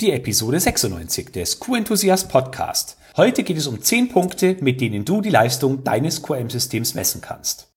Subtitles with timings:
[0.00, 2.96] Die Episode 96 des Q-Enthusiast Podcast.
[3.16, 7.73] Heute geht es um 10 Punkte, mit denen du die Leistung deines QM-Systems messen kannst.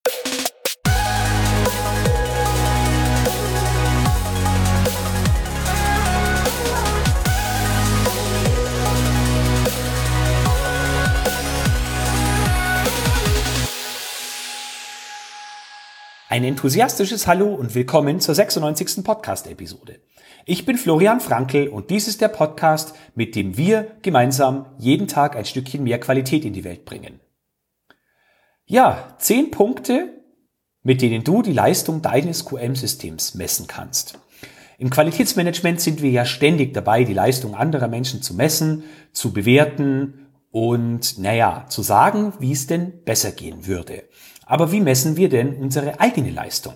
[16.30, 19.02] Ein enthusiastisches Hallo und willkommen zur 96.
[19.02, 20.02] Podcast-Episode.
[20.46, 25.37] Ich bin Florian Frankl und dies ist der Podcast, mit dem wir gemeinsam jeden Tag
[25.37, 27.21] ein Stückchen mehr Qualität in die Welt bringen.
[28.65, 30.21] Ja, zehn Punkte,
[30.84, 34.20] mit denen du die Leistung deines QM-Systems messen kannst.
[34.80, 40.28] Im Qualitätsmanagement sind wir ja ständig dabei, die Leistung anderer Menschen zu messen, zu bewerten
[40.52, 44.03] und, naja, zu sagen, wie es denn besser gehen würde.
[44.47, 46.73] Aber wie messen wir denn unsere eigene Leistung?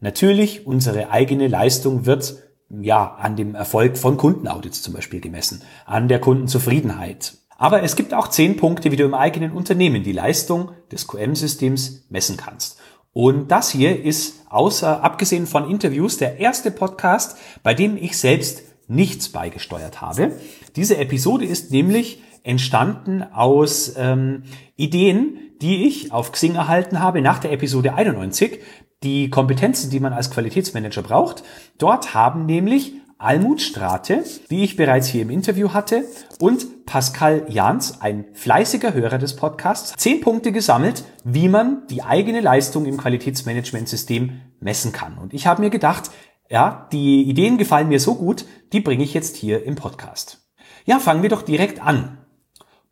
[0.00, 2.36] Natürlich, unsere eigene Leistung wird
[2.70, 7.34] ja an dem Erfolg von Kundenaudits zum Beispiel gemessen, an der Kundenzufriedenheit.
[7.58, 12.06] Aber es gibt auch zehn Punkte, wie du im eigenen Unternehmen die Leistung des QM-Systems
[12.08, 12.78] messen kannst.
[13.12, 18.62] Und das hier ist außer, abgesehen von Interviews, der erste Podcast, bei dem ich selbst
[18.88, 20.32] nichts beigesteuert habe.
[20.76, 24.44] Diese Episode ist nämlich entstanden aus ähm,
[24.76, 28.60] Ideen, die ich auf Xing erhalten habe nach der Episode 91.
[29.02, 31.42] Die Kompetenzen, die man als Qualitätsmanager braucht.
[31.78, 36.04] Dort haben nämlich Almut Strate, wie ich bereits hier im Interview hatte,
[36.40, 42.40] und Pascal Jans, ein fleißiger Hörer des Podcasts, zehn Punkte gesammelt, wie man die eigene
[42.40, 45.18] Leistung im Qualitätsmanagementsystem messen kann.
[45.18, 46.10] Und ich habe mir gedacht,
[46.48, 50.48] ja, die Ideen gefallen mir so gut, die bringe ich jetzt hier im Podcast.
[50.86, 52.19] Ja, fangen wir doch direkt an.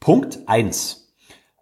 [0.01, 1.13] Punkt eins: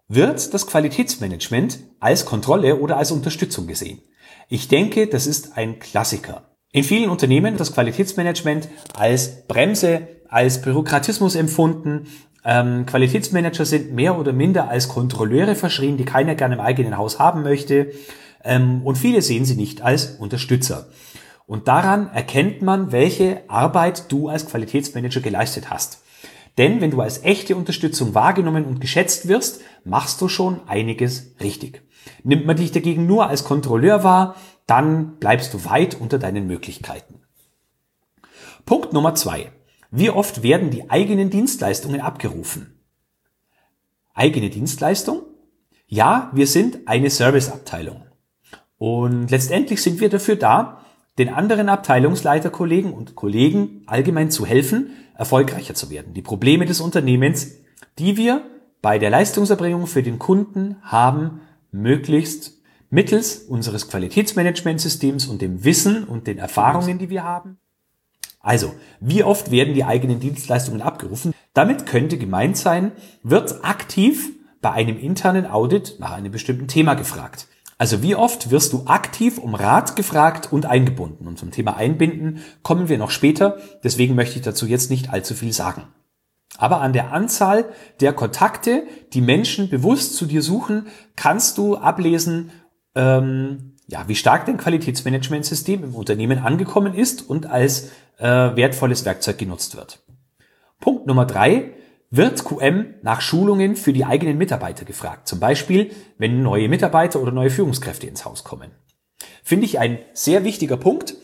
[0.07, 4.01] Wird das Qualitätsmanagement als Kontrolle oder als Unterstützung gesehen?
[4.49, 6.47] Ich denke, das ist ein Klassiker.
[6.71, 12.07] In vielen Unternehmen das Qualitätsmanagement als Bremse, als Bürokratismus empfunden.
[12.45, 17.19] Ähm, Qualitätsmanager sind mehr oder minder als Kontrolleure verschrien, die keiner gerne im eigenen Haus
[17.19, 17.91] haben möchte.
[18.43, 20.87] Ähm, und viele sehen sie nicht als Unterstützer.
[21.45, 26.03] Und daran erkennt man, welche Arbeit du als Qualitätsmanager geleistet hast.
[26.57, 31.83] Denn wenn du als echte Unterstützung wahrgenommen und geschätzt wirst, machst du schon einiges richtig.
[32.23, 34.35] Nimmt man dich dagegen nur als Kontrolleur wahr,
[34.65, 37.21] dann bleibst du weit unter deinen Möglichkeiten.
[38.65, 39.51] Punkt Nummer zwei.
[39.91, 42.79] Wie oft werden die eigenen Dienstleistungen abgerufen?
[44.13, 45.21] Eigene Dienstleistung?
[45.85, 48.03] Ja, wir sind eine Serviceabteilung.
[48.77, 50.81] Und letztendlich sind wir dafür da,
[51.17, 56.13] den anderen Abteilungsleiterkollegen und Kollegen allgemein zu helfen, erfolgreicher zu werden.
[56.13, 57.55] Die Probleme des Unternehmens,
[57.97, 58.43] die wir
[58.81, 61.41] bei der Leistungserbringung für den Kunden haben,
[61.71, 62.57] möglichst
[62.89, 67.57] mittels unseres Qualitätsmanagementsystems und dem Wissen und den Erfahrungen, die wir haben.
[68.39, 71.33] Also, wie oft werden die eigenen Dienstleistungen abgerufen?
[71.53, 72.91] Damit könnte gemeint sein,
[73.23, 77.47] wird aktiv bei einem internen Audit nach einem bestimmten Thema gefragt.
[77.77, 81.27] Also wie oft wirst du aktiv um Rat gefragt und eingebunden?
[81.27, 85.35] Und zum Thema Einbinden kommen wir noch später, deswegen möchte ich dazu jetzt nicht allzu
[85.35, 85.83] viel sagen.
[86.57, 87.65] Aber an der Anzahl
[87.99, 92.51] der Kontakte, die Menschen bewusst zu dir suchen, kannst du ablesen,
[92.95, 99.37] ähm, ja, wie stark dein Qualitätsmanagementsystem im Unternehmen angekommen ist und als äh, wertvolles Werkzeug
[99.37, 99.99] genutzt wird.
[100.79, 101.73] Punkt Nummer drei,
[102.09, 105.27] wird QM nach Schulungen für die eigenen Mitarbeiter gefragt.
[105.27, 108.71] Zum Beispiel, wenn neue Mitarbeiter oder neue Führungskräfte ins Haus kommen.
[109.43, 111.15] Finde ich ein sehr wichtiger Punkt,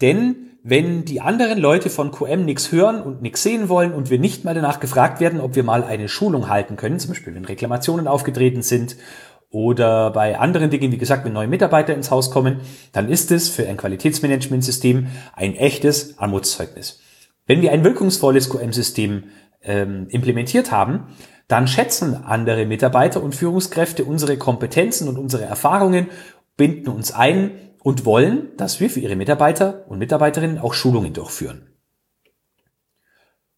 [0.00, 4.18] denn wenn die anderen Leute von QM nichts hören und nichts sehen wollen und wir
[4.18, 7.46] nicht mal danach gefragt werden, ob wir mal eine Schulung halten können, zum Beispiel wenn
[7.46, 8.96] Reklamationen aufgetreten sind
[9.50, 12.60] oder bei anderen Dingen, wie gesagt, wenn neue Mitarbeiter ins Haus kommen,
[12.92, 17.00] dann ist es für ein Qualitätsmanagementsystem ein echtes Armutszeugnis.
[17.46, 19.24] Wenn wir ein wirkungsvolles QM-System
[19.62, 21.08] ähm, implementiert haben,
[21.48, 26.08] dann schätzen andere Mitarbeiter und Führungskräfte unsere Kompetenzen und unsere Erfahrungen,
[26.56, 31.66] binden uns ein und wollen, dass wir für ihre Mitarbeiter und Mitarbeiterinnen auch Schulungen durchführen.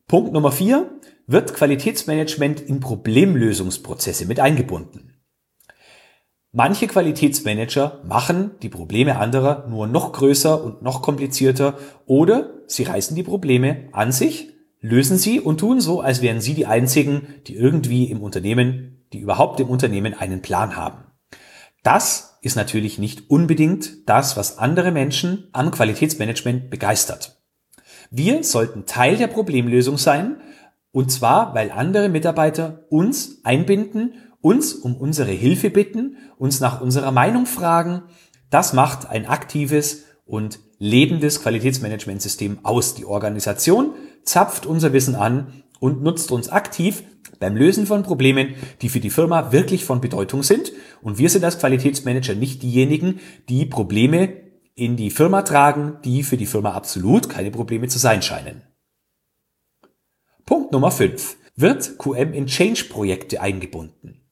[0.06, 0.90] Punkt Nummer vier
[1.26, 5.12] wird Qualitätsmanagement in Problemlösungsprozesse mit eingebunden.
[6.50, 13.16] Manche Qualitätsmanager machen die Probleme anderer nur noch größer und noch komplizierter oder sie reißen
[13.16, 14.51] die Probleme an sich
[14.82, 19.20] lösen sie und tun so, als wären sie die einzigen, die irgendwie im Unternehmen, die
[19.20, 21.04] überhaupt im Unternehmen einen Plan haben.
[21.82, 27.40] Das ist natürlich nicht unbedingt das, was andere Menschen am Qualitätsmanagement begeistert.
[28.10, 30.36] Wir sollten Teil der Problemlösung sein,
[30.90, 37.12] und zwar, weil andere Mitarbeiter uns einbinden, uns um unsere Hilfe bitten, uns nach unserer
[37.12, 38.02] Meinung fragen.
[38.50, 42.94] Das macht ein aktives und lebendes Qualitätsmanagementsystem aus.
[42.94, 47.02] Die Organisation zapft unser Wissen an und nutzt uns aktiv
[47.38, 50.72] beim Lösen von Problemen, die für die Firma wirklich von Bedeutung sind.
[51.02, 54.42] Und wir sind als Qualitätsmanager nicht diejenigen, die Probleme
[54.74, 58.62] in die Firma tragen, die für die Firma absolut keine Probleme zu sein scheinen.
[60.46, 61.36] Punkt Nummer 5.
[61.56, 64.22] Wird QM in Change-Projekte eingebunden?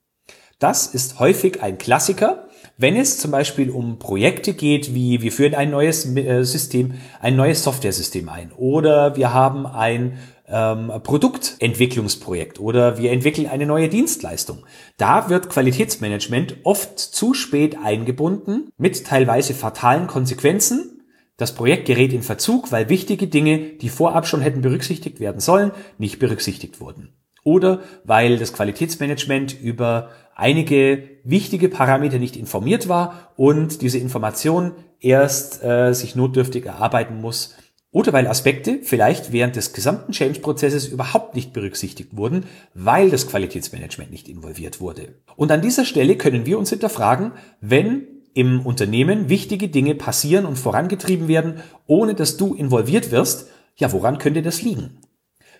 [0.59, 2.47] Das ist häufig ein Klassiker,
[2.81, 7.35] wenn es zum Beispiel um Projekte geht, wie wir führen ein neues äh, System, ein
[7.35, 10.17] neues Software-System ein oder wir haben ein
[10.47, 14.65] ähm, Produktentwicklungsprojekt oder wir entwickeln eine neue Dienstleistung.
[14.97, 21.03] Da wird Qualitätsmanagement oft zu spät eingebunden mit teilweise fatalen Konsequenzen.
[21.37, 25.71] Das Projekt gerät in Verzug, weil wichtige Dinge, die vorab schon hätten berücksichtigt werden sollen,
[25.97, 27.09] nicht berücksichtigt wurden.
[27.43, 35.63] Oder weil das Qualitätsmanagement über einige wichtige Parameter nicht informiert war und diese Information erst
[35.63, 37.55] äh, sich notdürftig erarbeiten muss,
[37.93, 44.11] oder weil Aspekte vielleicht während des gesamten Change-Prozesses überhaupt nicht berücksichtigt wurden, weil das Qualitätsmanagement
[44.11, 45.15] nicht involviert wurde.
[45.35, 50.57] Und an dieser Stelle können wir uns hinterfragen, wenn im Unternehmen wichtige Dinge passieren und
[50.57, 51.55] vorangetrieben werden,
[51.85, 54.99] ohne dass du involviert wirst, ja, woran könnte das liegen?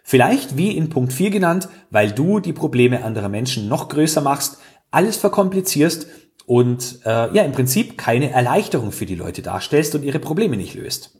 [0.03, 4.57] Vielleicht, wie in Punkt 4 genannt, weil du die Probleme anderer Menschen noch größer machst,
[4.89, 6.07] alles verkomplizierst
[6.45, 10.73] und äh, ja im Prinzip keine Erleichterung für die Leute darstellst und ihre Probleme nicht
[10.73, 11.17] löst.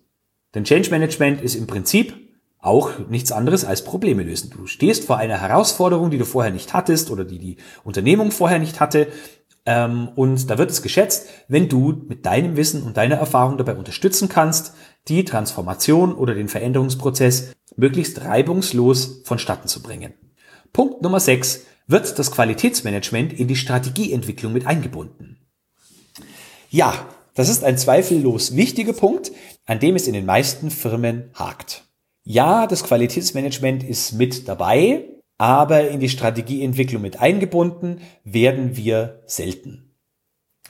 [0.54, 2.14] Denn Change Management ist im Prinzip
[2.60, 4.52] auch nichts anderes als Probleme lösen.
[4.56, 8.60] Du stehst vor einer Herausforderung, die du vorher nicht hattest oder die die Unternehmung vorher
[8.60, 9.08] nicht hatte.
[9.72, 13.76] Ähm, und da wird es geschätzt, wenn du mit deinem Wissen und deiner Erfahrung dabei
[13.76, 14.74] unterstützen kannst,
[15.08, 20.14] die Transformation oder den Veränderungsprozess möglichst reibungslos vonstatten zu bringen.
[20.74, 21.66] Punkt Nummer 6.
[21.88, 25.38] Wird das Qualitätsmanagement in die Strategieentwicklung mit eingebunden?
[26.70, 26.94] Ja,
[27.34, 29.32] das ist ein zweifellos wichtiger Punkt,
[29.66, 31.86] an dem es in den meisten Firmen hakt.
[32.24, 35.06] Ja, das Qualitätsmanagement ist mit dabei,
[35.42, 39.96] aber in die Strategieentwicklung mit eingebunden werden wir selten.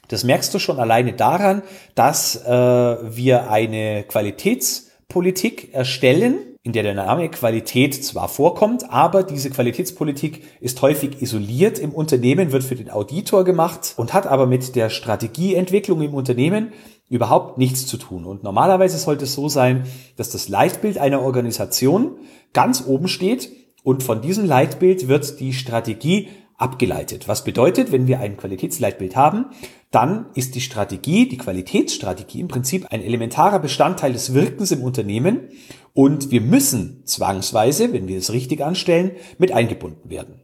[0.07, 1.61] Das merkst du schon alleine daran,
[1.93, 9.49] dass äh, wir eine Qualitätspolitik erstellen, in der der Name Qualität zwar vorkommt, aber diese
[9.49, 14.77] Qualitätspolitik ist häufig isoliert im Unternehmen, wird für den Auditor gemacht und hat aber mit
[14.77, 16.71] der Strategieentwicklung im Unternehmen
[17.09, 18.23] überhaupt nichts zu tun.
[18.23, 19.83] Und normalerweise sollte es so sein,
[20.15, 22.15] dass das Leitbild einer Organisation
[22.53, 23.49] ganz oben steht
[23.83, 27.27] und von diesem Leitbild wird die Strategie abgeleitet.
[27.27, 29.47] Was bedeutet, wenn wir ein Qualitätsleitbild haben,
[29.89, 35.49] dann ist die Strategie, die Qualitätsstrategie im Prinzip ein elementarer Bestandteil des Wirkens im Unternehmen
[35.93, 40.41] und wir müssen zwangsweise, wenn wir es richtig anstellen, mit eingebunden werden.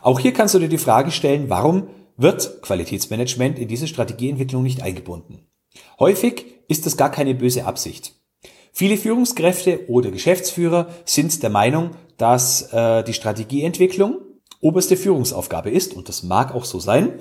[0.00, 4.82] Auch hier kannst du dir die Frage stellen, warum wird Qualitätsmanagement in diese Strategieentwicklung nicht
[4.82, 5.46] eingebunden?
[5.98, 8.14] Häufig ist das gar keine böse Absicht.
[8.72, 11.90] Viele Führungskräfte oder Geschäftsführer sind der Meinung,
[12.22, 14.20] dass äh, die Strategieentwicklung
[14.60, 17.14] oberste Führungsaufgabe ist, und das mag auch so sein.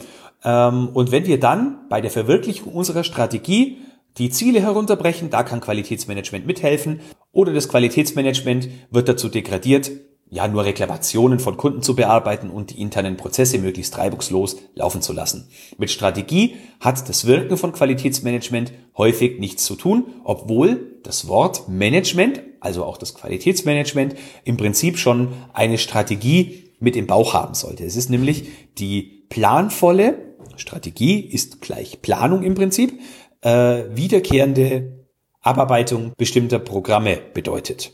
[0.43, 3.79] Ähm, und wenn wir dann bei der Verwirklichung unserer Strategie
[4.19, 6.99] die Ziele herunterbrechen, da kann Qualitätsmanagement mithelfen,
[7.31, 9.89] oder das Qualitätsmanagement wird dazu degradiert,
[10.29, 15.13] ja, nur Reklamationen von Kunden zu bearbeiten und die internen Prozesse möglichst reibungslos laufen zu
[15.13, 15.49] lassen.
[15.79, 22.43] Mit Strategie hat das Wirken von Qualitätsmanagement häufig nichts zu tun, obwohl das Wort Management,
[22.61, 24.15] also auch das Qualitätsmanagement,
[24.45, 27.83] im Prinzip schon eine Strategie mit im Bauch haben sollte.
[27.83, 28.45] Es ist nämlich
[28.77, 32.99] die planvolle, Strategie ist gleich Planung im Prinzip,
[33.41, 35.05] äh, wiederkehrende
[35.41, 37.93] Abarbeitung bestimmter Programme bedeutet.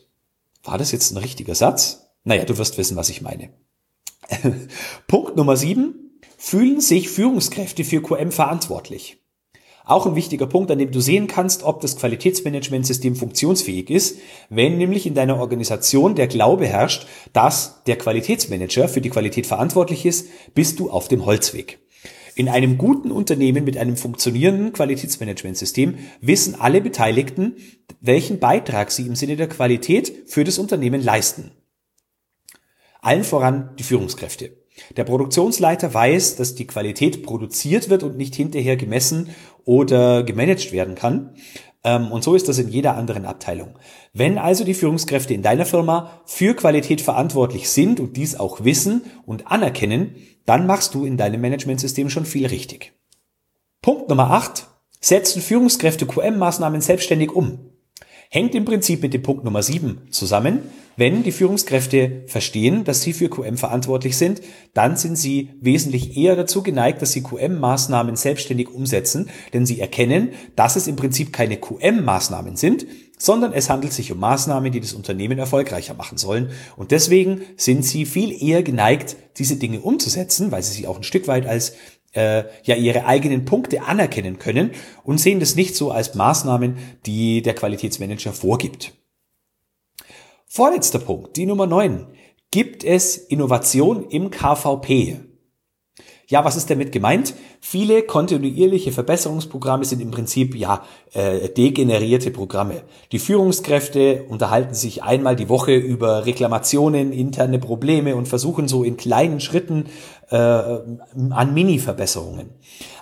[0.63, 2.09] War das jetzt ein richtiger Satz?
[2.23, 3.49] Naja, du wirst wissen, was ich meine.
[5.07, 6.19] Punkt Nummer sieben.
[6.37, 9.23] Fühlen sich Führungskräfte für QM verantwortlich?
[9.87, 14.77] Auch ein wichtiger Punkt, an dem du sehen kannst, ob das Qualitätsmanagementsystem funktionsfähig ist, wenn
[14.77, 20.27] nämlich in deiner Organisation der Glaube herrscht, dass der Qualitätsmanager für die Qualität verantwortlich ist,
[20.53, 21.79] bist du auf dem Holzweg.
[22.35, 27.55] In einem guten Unternehmen mit einem funktionierenden Qualitätsmanagementsystem wissen alle Beteiligten,
[28.01, 31.51] welchen Beitrag sie im Sinne der Qualität für das Unternehmen leisten.
[33.01, 34.51] Allen voran die Führungskräfte.
[34.95, 39.29] Der Produktionsleiter weiß, dass die Qualität produziert wird und nicht hinterher gemessen
[39.67, 41.35] oder gemanagt werden kann.
[41.83, 43.77] Ähm, und so ist das in jeder anderen Abteilung.
[44.13, 49.03] Wenn also die Führungskräfte in deiner Firma für Qualität verantwortlich sind und dies auch wissen
[49.25, 52.93] und anerkennen, dann machst du in deinem Managementsystem schon viel richtig.
[53.81, 54.67] Punkt Nummer 8.
[55.01, 57.59] Setzen Führungskräfte QM-Maßnahmen selbstständig um.
[58.29, 60.61] Hängt im Prinzip mit dem Punkt Nummer 7 zusammen
[60.99, 64.41] Wenn die Führungskräfte verstehen, dass sie für QM verantwortlich sind,
[64.73, 70.31] dann sind sie wesentlich eher dazu geneigt, dass sie QM-Maßnahmen selbstständig umsetzen, denn sie erkennen,
[70.55, 72.87] dass es im Prinzip keine QM-Maßnahmen sind,
[73.19, 76.49] sondern es handelt sich um Maßnahmen, die das Unternehmen erfolgreicher machen sollen.
[76.77, 81.03] Und deswegen sind sie viel eher geneigt, diese Dinge umzusetzen, weil sie sie auch ein
[81.03, 81.73] Stück weit als
[82.13, 84.71] äh, ja ihre eigenen Punkte anerkennen können
[85.03, 88.96] und sehen das nicht so als Maßnahmen, die der Qualitätsmanager vorgibt.
[90.57, 92.07] Vorletzter Punkt, die Nummer 9.
[92.49, 95.19] Gibt es Innovation im KVP?
[96.29, 97.35] Ja, was ist damit gemeint?
[97.61, 100.83] Viele kontinuierliche Verbesserungsprogramme sind im Prinzip ja
[101.13, 102.81] äh, degenerierte Programme.
[103.11, 108.97] Die Führungskräfte unterhalten sich einmal die Woche über Reklamationen, interne Probleme und versuchen so in
[108.97, 109.85] kleinen Schritten
[110.31, 112.49] äh, an Mini-Verbesserungen.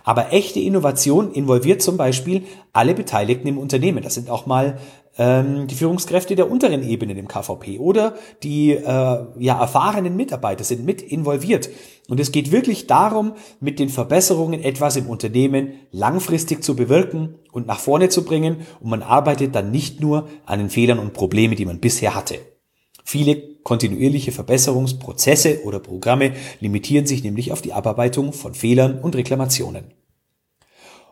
[0.04, 2.44] Aber echte Innovation involviert zum Beispiel
[2.74, 4.04] alle Beteiligten im Unternehmen.
[4.04, 4.78] Das sind auch mal
[5.18, 10.86] ähm, die Führungskräfte der unteren Ebenen im KVP oder die äh, ja, erfahrenen Mitarbeiter sind
[10.86, 11.70] mit involviert.
[12.08, 17.68] Und es geht wirklich darum, mit den Verbesserungen etwas im Unternehmen langfristig zu bewirken und
[17.68, 18.58] nach vorne zu bringen.
[18.80, 22.36] Und man arbeitet dann nicht nur an den Fehlern und Problemen, die man bisher hatte.
[23.04, 29.86] Viele kontinuierliche Verbesserungsprozesse oder Programme limitieren sich nämlich auf die Abarbeitung von Fehlern und Reklamationen.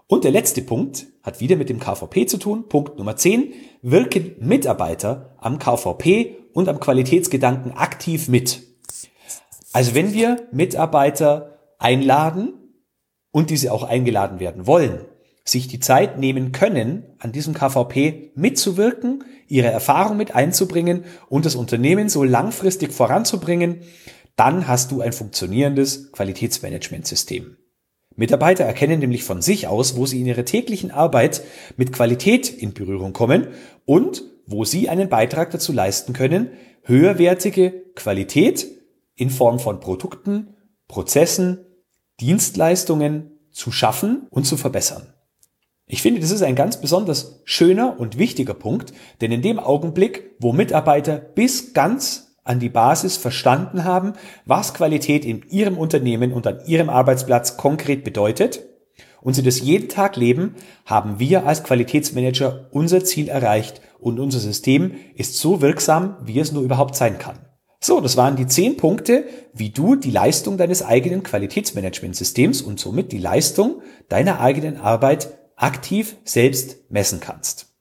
[0.08, 2.68] Und der letzte Punkt hat wieder mit dem KVP zu tun.
[2.68, 3.54] Punkt Nummer 10.
[3.82, 8.62] Wirken Mitarbeiter am KVP und am Qualitätsgedanken aktiv mit.
[9.72, 12.54] Also wenn wir Mitarbeiter einladen
[13.32, 15.06] und diese auch eingeladen werden wollen,
[15.46, 21.56] sich die Zeit nehmen können, an diesem KVP mitzuwirken, ihre Erfahrung mit einzubringen und das
[21.56, 23.82] Unternehmen so langfristig voranzubringen,
[24.36, 27.58] dann hast du ein funktionierendes Qualitätsmanagementsystem.
[28.16, 31.44] Mitarbeiter erkennen nämlich von sich aus, wo sie in ihrer täglichen Arbeit
[31.78, 33.48] mit Qualität in Berührung kommen
[33.86, 36.50] und wo sie einen Beitrag dazu leisten können,
[36.84, 38.68] höherwertige Qualität
[39.16, 40.56] in Form von Produkten,
[40.88, 41.66] Prozessen,
[42.20, 45.14] Dienstleistungen zu schaffen und zu verbessern.
[45.86, 50.32] Ich finde, das ist ein ganz besonders schöner und wichtiger Punkt, denn in dem Augenblick,
[50.40, 54.14] wo Mitarbeiter bis ganz an die Basis verstanden haben,
[54.46, 58.66] was Qualität in ihrem Unternehmen und an ihrem Arbeitsplatz konkret bedeutet
[59.22, 64.40] und sie das jeden Tag leben, haben wir als Qualitätsmanager unser Ziel erreicht und unser
[64.40, 67.40] System ist so wirksam, wie es nur überhaupt sein kann.
[67.80, 73.12] So, das waren die zehn Punkte, wie du die Leistung deines eigenen Qualitätsmanagementsystems und somit
[73.12, 77.74] die Leistung deiner eigenen Arbeit aktiv selbst messen kannst.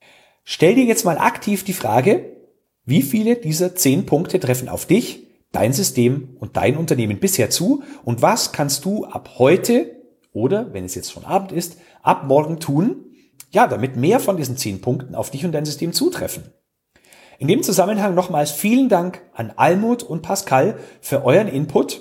[0.44, 2.36] Stell dir jetzt mal aktiv die Frage,
[2.84, 7.82] wie viele dieser zehn Punkte treffen auf dich, dein System und dein Unternehmen bisher zu?
[8.04, 12.58] Und was kannst du ab heute oder, wenn es jetzt schon Abend ist, ab morgen
[12.58, 13.04] tun,
[13.50, 16.44] ja, damit mehr von diesen zehn Punkten auf dich und dein System zutreffen?
[17.38, 22.00] In dem Zusammenhang nochmals vielen Dank an Almut und Pascal für euren Input.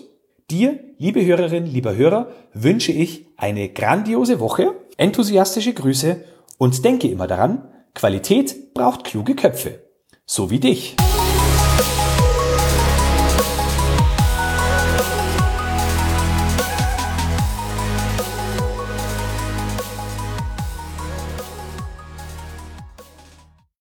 [0.50, 6.24] Dir, liebe Hörerinnen, lieber Hörer, wünsche ich eine grandiose Woche, enthusiastische Grüße
[6.58, 9.91] und denke immer daran, Qualität braucht kluge Köpfe
[10.32, 10.96] so wie dich.